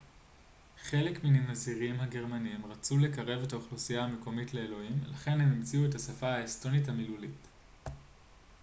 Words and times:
חלק 0.83 1.23
מן 1.23 1.35
הנזירים 1.35 1.99
הגרמנים 1.99 2.65
רצו 2.65 2.97
לקרב 2.97 3.43
את 3.43 3.53
האוכלוסייה 3.53 4.03
המקומית 4.03 4.53
לאלוהים 4.53 4.99
לכן 5.07 5.41
הם 5.41 5.51
המציאו 5.51 5.85
את 5.85 5.95
השפה 5.95 6.27
האסטונית 6.27 6.87
המילולית 6.87 7.47